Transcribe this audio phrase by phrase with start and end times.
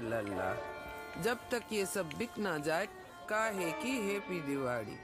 [0.00, 0.54] ला
[1.22, 2.86] जब तक ये सब बिक ना जाए
[3.30, 4.96] काहे की हैप्पी दिवाली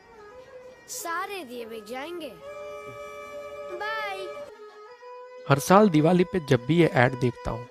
[0.89, 2.33] सारे दिए बिक जाएँगे।
[3.79, 4.19] बाय
[5.49, 7.69] हर साल दिवाली पे जब भी ये ऐड देखता हूँ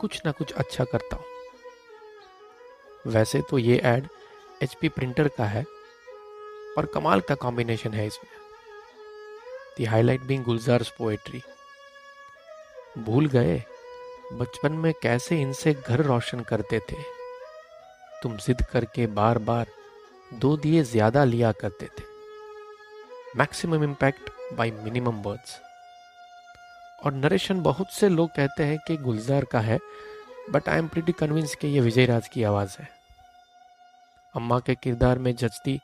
[0.00, 1.24] कुछ ना कुछ अच्छा करता हूँ।
[3.06, 4.06] वैसे तो ये ऐड
[4.62, 5.64] एचपी प्रिंटर का है
[6.78, 8.30] और कमाल का कॉम्बिनेशन है इसमें।
[9.76, 11.42] The highlight being Gulzar's poetry
[12.98, 13.62] भूल गए?
[14.30, 16.96] बचपन में कैसे इनसे घर रोशन करते थे?
[18.12, 19.66] तुम जिद करके बार बार
[20.34, 22.04] दो दिए ज़्यादा लिया करते थे।
[23.36, 25.58] Maximum impact by minimum words
[26.98, 29.78] और नरेशन बहुत से लोग कहते हैं कि गुलजार का है
[30.50, 32.88] but I am pretty convinced कि ये विजय राज की आवाज़ है।
[34.34, 35.78] अम्मा के किरदार में जचती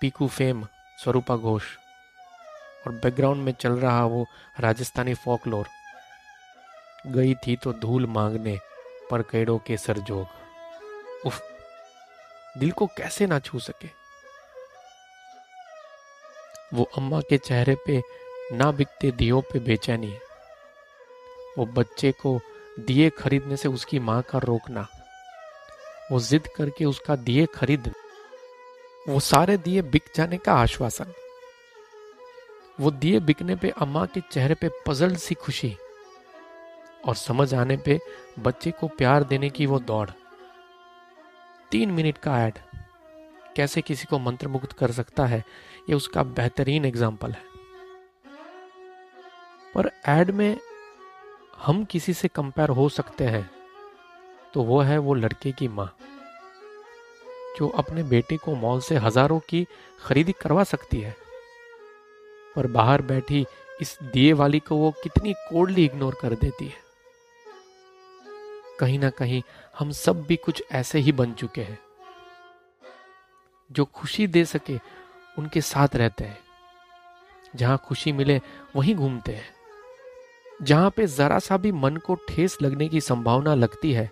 [0.00, 0.64] पीकू फेम,
[0.98, 1.64] स्वरूपा घोष।
[2.86, 4.26] और बैकग्राउंड में चल रहा वो
[4.60, 5.66] राजस्थानी फोकलोर
[7.06, 8.58] गई थी तो धूल मांगने
[9.10, 11.40] पर केड़ों के सरजोग उफ,
[12.58, 13.88] दिल को कैसे ना छू सके।
[16.74, 18.00] वो अम्मा के चेहरे पे
[18.52, 20.16] ना बिकते दियो पे बेचैनी
[21.58, 22.38] वो बच्चे को
[22.80, 24.86] दिए खरीदने से उसकी माँ का रोकना।
[26.12, 27.92] वो जिद करके उसका दिए खरीद।
[29.08, 31.12] वो सारे दिए बिक जाने का आश्वासन।
[32.80, 35.76] वो दिए बिकने पे अम्मा के चेहरे पे पजल सी खुशी।
[37.06, 37.98] और समझ आने पे
[38.40, 40.08] बच्चे को प्यार देने की वो दौड़।
[41.72, 42.58] तीन मिनट का ऐड।
[43.56, 45.44] कैसे किसी को मंत्रमुग्ध कर सकता है,
[45.88, 47.44] ये उसका बेहतरीन एग्ज़ाम्पल है।
[49.74, 50.56] पर एड में
[51.58, 53.50] हम किसी से कंपेयर हो सकते हैं
[54.54, 55.90] तो वो है वो लड़के की माँ,
[57.58, 59.66] जो अपने बेटे को मॉल से हज़ारों की
[60.00, 61.14] खरीदी करवा सकती है,
[62.56, 63.44] पर बाहर बैठी
[63.80, 66.84] इस दिए वाली को वो कितनी कोल्डली इग्नोर कर देती है।
[68.80, 69.42] कहीं ना कहीं
[69.78, 71.78] हम सब भी कुछ ऐसे ही बन चुके हैं।
[73.72, 74.78] जो खुशी दे सके,
[75.38, 76.38] उनके साथ रहते हैं।
[77.56, 78.40] जहाँ खुशी मिले,
[78.76, 79.56] वहीं घूमते हैं।
[80.62, 84.10] जहाँ पे जरा सा भी मन को ठेस लगने की संभावना लगती है,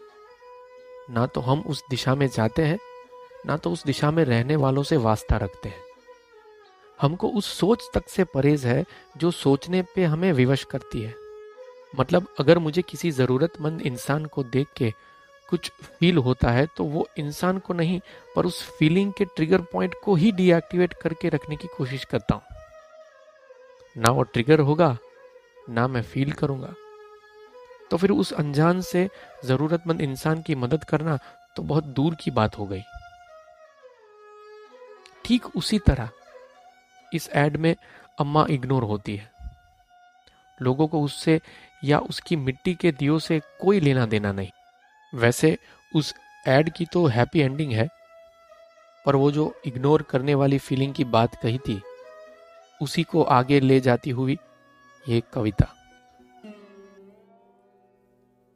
[1.10, 2.78] ना तो हम उस दिशा में जाते हैं,
[3.46, 5.82] ना तो उस दिशा में रहने वालों से वास्ता रखते हैं।
[7.00, 8.84] हमको उस सोच तक से परहेज है,
[9.16, 11.23] जो सोचने पे हमें विवश करती है।
[11.94, 14.93] मतलब अगर मुझे किसी जरूरतमंद इंसान को देख के
[15.49, 18.00] कुछ फील होता है तो वो इंसान को नहीं,
[18.37, 22.43] पर उस फीलिंग के ट्रिगर पॉइंट को ही डीएक्टिवेट करके रखने की कोशिश करता हूँ।
[23.97, 24.97] ना वो ट्रिगर होगा,
[25.71, 26.72] ना मैं फील करूँगा।
[27.91, 29.09] तो फिर उस अनजान से
[29.44, 31.19] जरूरतमंद इंसान की मदद करना
[31.56, 32.82] तो बहुत दूर की बात हो गई।
[35.25, 36.11] ठीक उसी तरह
[37.12, 37.75] इस एड में
[38.19, 39.31] अम्मा इग्नोर होती है।
[40.59, 41.41] लोगों को उससे
[41.84, 44.50] या उसकी मिट्टी के दियो से कोई लेना देना नहीं।
[45.12, 45.56] वैसे
[45.92, 46.15] उस
[46.48, 47.88] एड की तो हैप्पी एंडिंग है,
[49.06, 51.81] पर वो जो इग्नोर करने वाली फीलिंग की बात कही थी,
[52.81, 54.38] उसी को आगे ले जाती हुई
[55.09, 55.66] ये कविता।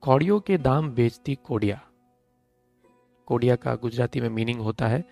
[0.03, 1.81] कौड़ियों के दाम बेचती कोडिया।
[3.29, 5.05] कोडिया का गुजराती में मीनिंग होता है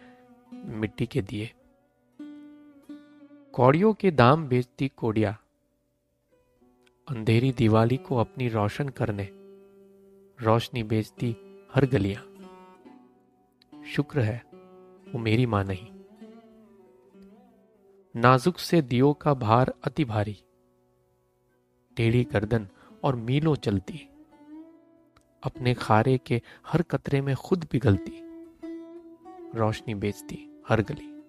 [0.55, 1.51] मिट्टी के दिए।
[3.55, 5.37] कौड़ियों के दाम बेचती कोडिया।
[7.09, 9.29] अंधेरी दिवाली को अपनी रोशन करने,
[10.45, 11.37] रोशनी बेचती
[11.75, 12.23] हर गलियाँ।
[13.85, 14.43] शुक्र है,
[15.13, 15.87] वो मेरी माँ नहीं।
[18.17, 20.43] नाजुक से दियो का भार अति भारी।
[21.97, 22.69] टेढ़ी गर्दन
[23.05, 24.09] और मीलों चलती।
[25.43, 28.21] अपने खारे के हर कतरे में खुद पिघलती।
[29.59, 31.23] रोशनी बेचती हर गली।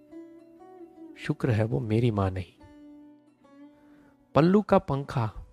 [1.17, 2.53] शुक्र है, वो मेरी माँ नहीं।
[4.35, 5.43] पल्लू का पंखा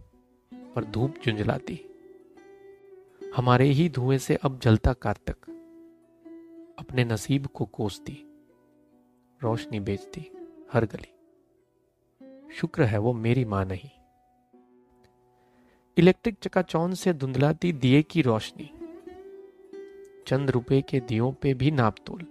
[0.75, 1.81] पर धूप झुंझलाती।
[3.37, 5.37] हमारे ही धुएँ से अब जलता कार्तक।
[6.79, 8.19] अपने नसीब को कोसती,
[9.43, 10.31] रोशनी बेचती,
[10.73, 11.11] हर गली।
[12.53, 13.91] शुक्र है वो मेरी माँ नहीं।
[15.97, 18.71] इलेक्ट्रिक चकाचौन से धुंधलाती दिए की रोशनी।
[20.27, 22.27] चंद रुपए के दियों पे भी नापतोल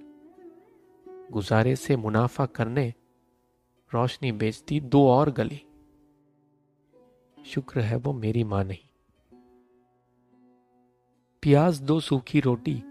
[1.32, 2.94] गुजारे से मुनाफा करने,
[3.94, 5.73] रोशनी बेचती दो और गली।
[7.46, 8.90] शुक्र है वो मेरी माँ नहीं।
[11.42, 12.84] प्याज दो सूखी रोटी,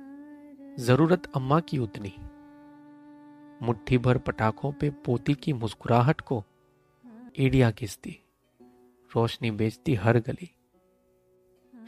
[0.79, 2.13] ज़रूरत अम्मा की उतनी।
[3.63, 6.45] मुट्ठी भर पटाखों पे पोती की मुस्कुराहट को
[7.39, 8.19] एडिया किसती
[9.17, 10.51] रोशनी बेचती हर गली।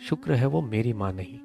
[0.01, 1.41] शुक्र है वो मेरी माँ नहीं।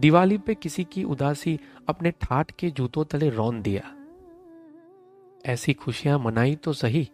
[0.00, 3.96] दिवाली पे किसी की उदासी अपने ठाट के जूतों तले रौन दिया।
[5.46, 7.08] ऐसी खुशियाँ मनाई तो सही,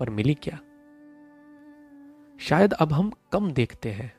[0.00, 0.60] पर मिली क्या?
[2.40, 4.12] शायद अब हम कम देखते हैं।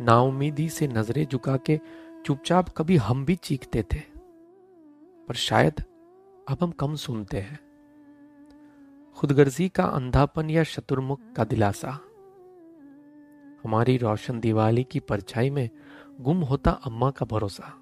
[0.00, 1.78] नाउमीदी से नज़रें झुका के
[2.26, 4.00] चुपचाप कभी हम भी चीखते थे,
[5.28, 5.82] पर शायद
[6.48, 7.58] अब हम कम सुनते हैं।
[9.16, 11.98] खुदगर्जी का अंधापन या शत्रुमुख का दिलासा।
[13.64, 15.68] हमारी रोशन दिवाली की परछाई में
[16.20, 17.74] गुम होता अम्मा का भरोसा।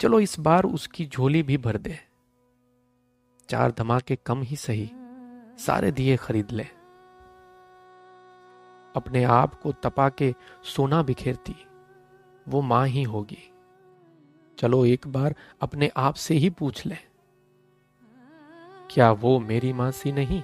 [0.00, 1.98] चलो इस बार उसकी झोली भी भर दे।
[3.48, 4.90] चार धमाके कम ही सही,
[5.58, 6.66] सारे दिए खरीद ले।
[8.96, 11.56] अपने आप को तपा के सोना बिखेरती।
[12.48, 13.52] वो माँ ही होगी।
[14.58, 16.96] चलो एक बार अपने आप से ही पूछ ले।
[18.90, 20.42] क्या वो मेरी माँ सी नहीं?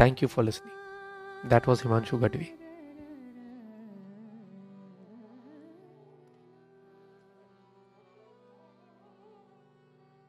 [0.00, 2.52] Thank you for listening that was Himanshu Gadhvi